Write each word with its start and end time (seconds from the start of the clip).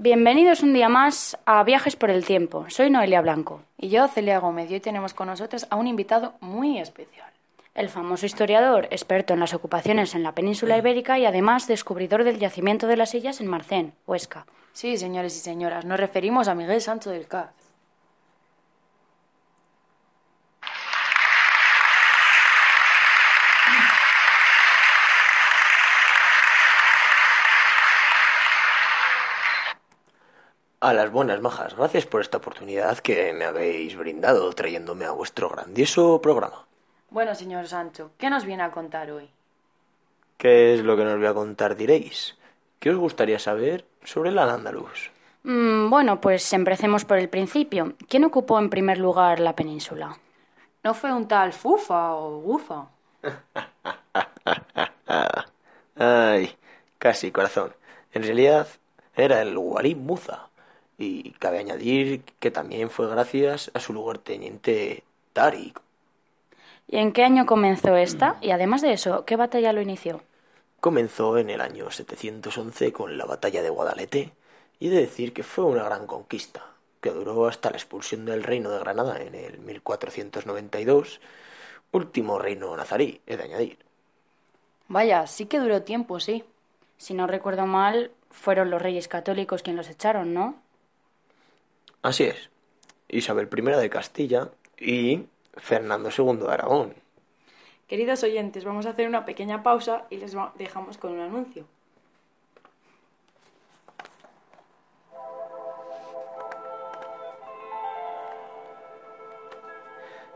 Bienvenidos 0.00 0.62
un 0.62 0.74
día 0.74 0.88
más 0.88 1.36
a 1.44 1.64
Viajes 1.64 1.96
por 1.96 2.08
el 2.08 2.24
Tiempo. 2.24 2.66
Soy 2.68 2.88
Noelia 2.88 3.20
Blanco. 3.20 3.62
Y 3.76 3.88
yo, 3.88 4.06
Celia 4.06 4.38
Gómez, 4.38 4.70
y 4.70 4.74
hoy 4.74 4.80
tenemos 4.80 5.12
con 5.12 5.26
nosotros 5.26 5.66
a 5.70 5.74
un 5.74 5.88
invitado 5.88 6.34
muy 6.38 6.78
especial. 6.78 7.28
El 7.74 7.88
famoso 7.88 8.24
historiador, 8.24 8.86
experto 8.92 9.34
en 9.34 9.40
las 9.40 9.54
ocupaciones 9.54 10.14
en 10.14 10.22
la 10.22 10.36
península 10.36 10.78
ibérica 10.78 11.18
y 11.18 11.26
además 11.26 11.66
descubridor 11.66 12.22
del 12.22 12.38
yacimiento 12.38 12.86
de 12.86 12.96
las 12.96 13.10
sillas 13.10 13.40
en 13.40 13.48
Marcén, 13.48 13.92
Huesca. 14.06 14.46
Sí, 14.72 14.96
señores 14.98 15.36
y 15.36 15.40
señoras, 15.40 15.84
nos 15.84 15.98
referimos 15.98 16.46
a 16.46 16.54
Miguel 16.54 16.80
Sancho 16.80 17.10
del 17.10 17.26
Caz. 17.26 17.50
A 30.80 30.92
las 30.92 31.10
buenas 31.10 31.40
majas, 31.40 31.76
gracias 31.76 32.06
por 32.06 32.20
esta 32.20 32.36
oportunidad 32.36 32.98
que 32.98 33.32
me 33.32 33.44
habéis 33.44 33.96
brindado 33.96 34.52
trayéndome 34.52 35.06
a 35.06 35.10
vuestro 35.10 35.48
grandioso 35.48 36.20
programa. 36.20 36.66
Bueno, 37.10 37.34
señor 37.34 37.66
Sancho, 37.66 38.12
¿qué 38.16 38.30
nos 38.30 38.44
viene 38.44 38.62
a 38.62 38.70
contar 38.70 39.10
hoy? 39.10 39.28
¿Qué 40.36 40.74
es 40.74 40.84
lo 40.84 40.96
que 40.96 41.02
nos 41.02 41.18
voy 41.18 41.26
a 41.26 41.34
contar, 41.34 41.74
diréis? 41.74 42.36
¿Qué 42.78 42.90
os 42.90 42.96
gustaría 42.96 43.40
saber 43.40 43.86
sobre 44.04 44.30
el 44.30 44.38
Al-Ándalus? 44.38 45.10
Mm, 45.42 45.90
bueno, 45.90 46.20
pues 46.20 46.52
empecemos 46.52 47.04
por 47.04 47.18
el 47.18 47.28
principio. 47.28 47.94
¿Quién 48.08 48.24
ocupó 48.24 48.56
en 48.60 48.70
primer 48.70 48.98
lugar 48.98 49.40
la 49.40 49.56
península? 49.56 50.16
¿No 50.84 50.94
fue 50.94 51.12
un 51.12 51.26
tal 51.26 51.52
Fufa 51.52 52.14
o 52.14 52.40
Gufa? 52.40 52.86
Ay, 55.96 56.56
casi 56.98 57.32
corazón. 57.32 57.74
En 58.12 58.22
realidad 58.22 58.68
era 59.16 59.42
el 59.42 59.58
Walid 59.58 59.96
Muza. 59.96 60.47
Y 60.98 61.30
cabe 61.32 61.60
añadir 61.60 62.22
que 62.40 62.50
también 62.50 62.90
fue 62.90 63.08
gracias 63.08 63.70
a 63.72 63.80
su 63.80 63.92
lugarteniente 63.92 65.04
Tariq. 65.32 65.80
¿Y 66.88 66.96
en 66.96 67.12
qué 67.12 67.22
año 67.22 67.46
comenzó 67.46 67.96
esta? 67.96 68.36
Y 68.40 68.50
además 68.50 68.82
de 68.82 68.92
eso, 68.92 69.24
¿qué 69.24 69.36
batalla 69.36 69.72
lo 69.72 69.80
inició? 69.80 70.22
Comenzó 70.80 71.38
en 71.38 71.50
el 71.50 71.60
año 71.60 71.90
711 71.90 72.92
con 72.92 73.18
la 73.18 73.26
batalla 73.26 73.62
de 73.62 73.70
Guadalete 73.70 74.32
y 74.80 74.88
he 74.88 74.90
de 74.90 75.00
decir 75.00 75.32
que 75.32 75.42
fue 75.42 75.64
una 75.64 75.82
gran 75.84 76.06
conquista, 76.06 76.64
que 77.00 77.10
duró 77.10 77.46
hasta 77.46 77.70
la 77.70 77.76
expulsión 77.76 78.24
del 78.24 78.42
reino 78.42 78.70
de 78.70 78.78
Granada 78.78 79.20
en 79.20 79.34
el 79.34 79.58
1492, 79.58 81.20
último 81.92 82.38
reino 82.38 82.76
nazarí, 82.76 83.20
he 83.26 83.36
de 83.36 83.42
añadir. 83.44 83.78
Vaya, 84.88 85.26
sí 85.26 85.46
que 85.46 85.58
duró 85.58 85.82
tiempo, 85.82 86.20
sí. 86.20 86.44
Si 86.96 87.12
no 87.12 87.26
recuerdo 87.26 87.66
mal, 87.66 88.12
fueron 88.30 88.70
los 88.70 88.80
reyes 88.80 89.08
católicos 89.08 89.62
quienes 89.62 89.86
los 89.86 89.94
echaron, 89.94 90.32
¿no? 90.32 90.56
Así 92.02 92.24
es, 92.24 92.50
Isabel 93.08 93.48
I 93.52 93.62
de 93.62 93.90
Castilla 93.90 94.50
y 94.78 95.26
Fernando 95.54 96.10
II 96.16 96.36
de 96.36 96.52
Aragón. 96.52 96.94
Queridos 97.88 98.22
oyentes, 98.22 98.64
vamos 98.64 98.86
a 98.86 98.90
hacer 98.90 99.08
una 99.08 99.24
pequeña 99.24 99.62
pausa 99.62 100.04
y 100.10 100.18
les 100.18 100.36
dejamos 100.56 100.98
con 100.98 101.12
un 101.12 101.20
anuncio. 101.20 101.64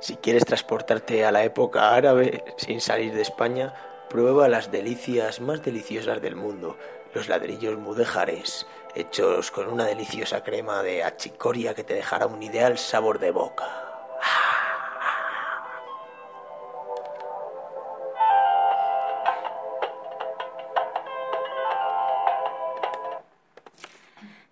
Si 0.00 0.16
quieres 0.16 0.44
transportarte 0.44 1.24
a 1.24 1.30
la 1.30 1.44
época 1.44 1.94
árabe 1.94 2.42
sin 2.56 2.80
salir 2.80 3.14
de 3.14 3.22
España, 3.22 3.72
prueba 4.10 4.48
las 4.48 4.72
delicias 4.72 5.40
más 5.40 5.62
deliciosas 5.62 6.20
del 6.20 6.34
mundo, 6.34 6.76
los 7.14 7.28
ladrillos 7.28 7.78
mudéjares, 7.78 8.66
hechos 8.94 9.50
con 9.50 9.68
una 9.68 9.84
deliciosa 9.84 10.42
crema 10.42 10.82
de 10.82 11.02
achicoria 11.02 11.74
que 11.74 11.84
te 11.84 11.94
dejará 11.94 12.26
un 12.26 12.42
ideal 12.42 12.78
sabor 12.78 13.18
de 13.18 13.30
boca. 13.30 13.64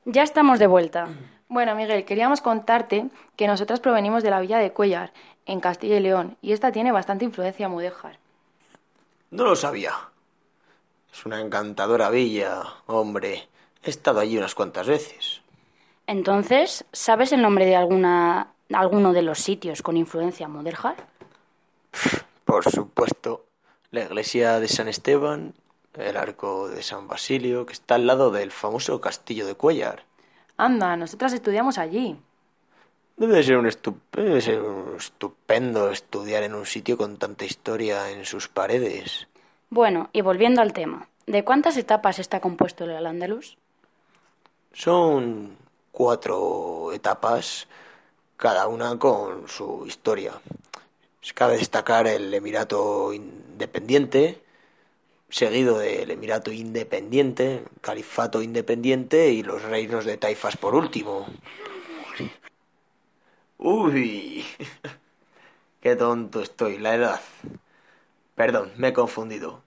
Ya 0.06 0.22
estamos 0.22 0.58
de 0.58 0.66
vuelta. 0.66 1.08
Bueno, 1.48 1.74
Miguel, 1.74 2.04
queríamos 2.04 2.40
contarte 2.40 3.10
que 3.36 3.46
nosotras 3.46 3.80
provenimos 3.80 4.22
de 4.22 4.30
la 4.30 4.40
villa 4.40 4.58
de 4.58 4.72
Cuellar, 4.72 5.12
en 5.46 5.60
Castilla 5.60 5.98
y 5.98 6.00
León, 6.00 6.36
y 6.42 6.52
esta 6.52 6.72
tiene 6.72 6.90
bastante 6.90 7.24
influencia 7.24 7.68
mudéjar. 7.68 8.18
No 9.30 9.44
lo 9.44 9.54
sabía. 9.54 9.92
Es 11.12 11.26
una 11.26 11.40
encantadora 11.40 12.10
villa, 12.10 12.62
hombre. 12.86 13.49
He 13.82 13.90
estado 13.90 14.20
allí 14.20 14.36
unas 14.36 14.54
cuantas 14.54 14.86
veces. 14.86 15.40
Entonces, 16.06 16.84
¿sabes 16.92 17.32
el 17.32 17.42
nombre 17.42 17.66
de 17.66 17.76
alguna 17.76 18.52
alguno 18.72 19.12
de 19.12 19.22
los 19.22 19.38
sitios 19.38 19.82
con 19.82 19.96
influencia 19.96 20.48
mudéjar? 20.48 20.96
Por 22.44 22.70
supuesto. 22.70 23.46
La 23.90 24.04
iglesia 24.04 24.60
de 24.60 24.68
San 24.68 24.86
Esteban, 24.86 25.54
el 25.94 26.16
arco 26.16 26.68
de 26.68 26.82
San 26.82 27.08
Basilio, 27.08 27.66
que 27.66 27.72
está 27.72 27.96
al 27.96 28.06
lado 28.06 28.30
del 28.30 28.52
famoso 28.52 29.00
castillo 29.00 29.46
de 29.46 29.54
Cuellar. 29.54 30.04
Anda, 30.56 30.96
nosotras 30.96 31.32
estudiamos 31.32 31.76
allí. 31.78 32.16
Debe 33.16 33.42
ser, 33.42 33.58
un 33.58 33.68
debe 34.12 34.40
ser 34.40 34.62
un 34.62 34.96
estupendo 34.96 35.90
estudiar 35.90 36.44
en 36.44 36.54
un 36.54 36.66
sitio 36.66 36.96
con 36.96 37.16
tanta 37.16 37.44
historia 37.44 38.10
en 38.10 38.24
sus 38.24 38.48
paredes. 38.48 39.26
Bueno, 39.68 40.08
y 40.12 40.20
volviendo 40.20 40.62
al 40.62 40.72
tema, 40.72 41.08
¿de 41.26 41.44
cuántas 41.44 41.76
etapas 41.76 42.18
está 42.18 42.40
compuesto 42.40 42.84
el 42.84 42.92
Al-Ándalus? 42.92 43.58
Son 44.72 45.56
cuatro 45.90 46.92
etapas, 46.92 47.66
cada 48.36 48.68
una 48.68 48.98
con 48.98 49.48
su 49.48 49.84
historia. 49.86 50.40
Cabe 51.34 51.58
destacar 51.58 52.06
el 52.06 52.32
Emirato 52.32 53.12
Independiente, 53.12 54.40
seguido 55.28 55.78
del 55.78 56.10
Emirato 56.10 56.52
Independiente, 56.52 57.64
Califato 57.80 58.42
Independiente 58.42 59.30
y 59.30 59.42
los 59.42 59.62
reinos 59.62 60.04
de 60.04 60.16
Taifas 60.16 60.56
por 60.56 60.74
último. 60.74 61.26
Uy, 63.58 64.44
qué 65.80 65.96
tonto 65.96 66.40
estoy, 66.40 66.78
la 66.78 66.94
edad. 66.94 67.20
Perdón, 68.34 68.72
me 68.76 68.88
he 68.88 68.92
confundido. 68.92 69.62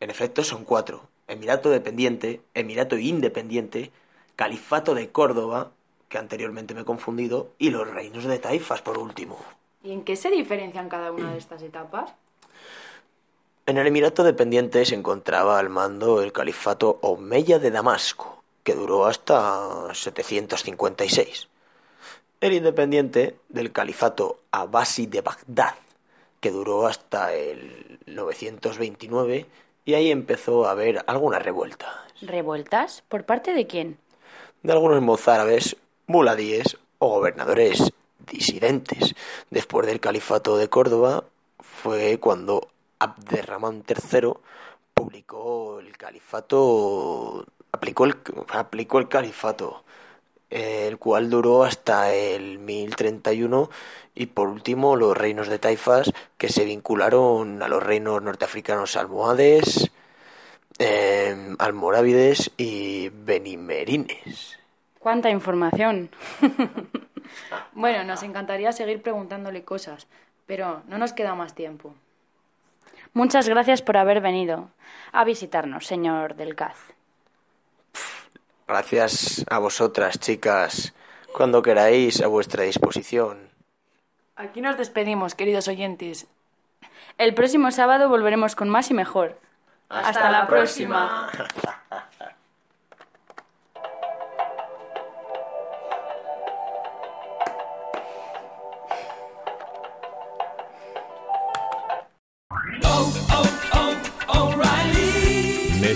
En 0.00 0.10
efecto, 0.10 0.42
son 0.42 0.64
cuatro. 0.64 1.08
Emirato 1.28 1.70
dependiente, 1.70 2.40
Emirato 2.54 2.98
independiente, 2.98 3.92
Califato 4.38 4.94
de 4.94 5.10
Córdoba, 5.10 5.72
que 6.08 6.16
anteriormente 6.16 6.72
me 6.72 6.82
he 6.82 6.84
confundido, 6.84 7.48
y 7.58 7.70
los 7.70 7.90
reinos 7.90 8.22
de 8.22 8.38
Taifas 8.38 8.82
por 8.82 8.96
último. 8.96 9.36
¿Y 9.82 9.90
en 9.90 10.04
qué 10.04 10.14
se 10.14 10.30
diferencian 10.30 10.88
cada 10.88 11.10
una 11.10 11.32
de 11.32 11.38
estas 11.38 11.60
etapas? 11.60 12.12
En 13.66 13.78
el 13.78 13.86
Emirato 13.88 14.22
dependiente 14.22 14.84
se 14.84 14.94
encontraba 14.94 15.58
al 15.58 15.70
mando 15.70 16.22
el 16.22 16.30
Califato 16.30 17.00
Omeya 17.02 17.58
de 17.58 17.72
Damasco, 17.72 18.44
que 18.62 18.76
duró 18.76 19.06
hasta 19.06 19.92
756. 19.92 21.48
El 22.40 22.52
independiente 22.52 23.34
del 23.48 23.72
Califato 23.72 24.38
Abbasi 24.52 25.06
de 25.06 25.20
Bagdad, 25.20 25.74
que 26.38 26.52
duró 26.52 26.86
hasta 26.86 27.34
el 27.34 27.98
929 28.06 29.46
y 29.84 29.94
ahí 29.94 30.12
empezó 30.12 30.68
a 30.68 30.70
haber 30.70 31.02
algunas 31.08 31.42
revueltas. 31.42 31.90
¿Revueltas? 32.22 33.02
¿Por 33.08 33.24
parte 33.24 33.52
de 33.52 33.66
quién? 33.66 33.98
De 34.62 34.72
algunos 34.72 35.02
mozárabes, 35.02 35.76
muladíes 36.06 36.76
o 36.98 37.08
gobernadores 37.10 37.92
disidentes. 38.30 39.14
Después 39.50 39.86
del 39.86 40.00
califato 40.00 40.56
de 40.56 40.68
Córdoba 40.68 41.24
fue 41.60 42.18
cuando 42.18 42.68
Abderramán 42.98 43.84
III 43.88 44.32
publicó 44.94 45.80
el 45.80 45.96
califato, 45.96 47.46
aplicó 47.72 48.04
el, 48.04 48.16
aplicó 48.48 48.98
el 48.98 49.08
califato 49.08 49.84
el 50.50 50.98
cual 50.98 51.28
duró 51.28 51.64
hasta 51.64 52.14
el 52.14 52.58
1031 52.58 53.70
y 54.14 54.26
por 54.26 54.48
último 54.48 54.96
los 54.96 55.16
reinos 55.16 55.48
de 55.48 55.58
taifas 55.58 56.10
que 56.38 56.48
se 56.48 56.64
vincularon 56.64 57.62
a 57.62 57.68
los 57.68 57.82
reinos 57.82 58.22
norteafricanos 58.22 58.96
almohades, 58.96 59.90
eh, 60.78 61.07
almorávides 61.58 62.50
y 62.56 63.10
benimerines. 63.10 64.58
¡Cuánta 64.98 65.30
información! 65.30 66.10
bueno, 67.72 68.04
nos 68.04 68.22
encantaría 68.22 68.72
seguir 68.72 69.02
preguntándole 69.02 69.64
cosas, 69.64 70.06
pero 70.46 70.82
no 70.88 70.98
nos 70.98 71.12
queda 71.12 71.34
más 71.34 71.54
tiempo. 71.54 71.94
Muchas 73.12 73.48
gracias 73.48 73.82
por 73.82 73.96
haber 73.96 74.20
venido 74.20 74.70
a 75.12 75.24
visitarnos, 75.24 75.86
señor 75.86 76.34
Delcaz. 76.34 76.76
Gracias 78.66 79.44
a 79.48 79.58
vosotras, 79.58 80.18
chicas. 80.18 80.94
Cuando 81.32 81.62
queráis, 81.62 82.20
a 82.20 82.26
vuestra 82.26 82.64
disposición. 82.64 83.48
Aquí 84.36 84.60
nos 84.60 84.76
despedimos, 84.76 85.34
queridos 85.34 85.68
oyentes. 85.68 86.26
El 87.16 87.34
próximo 87.34 87.70
sábado 87.70 88.08
volveremos 88.08 88.54
con 88.54 88.68
más 88.68 88.90
y 88.90 88.94
mejor. 88.94 89.38
Hasta, 89.88 90.30
la 90.30 90.46
próxima. 90.46 91.30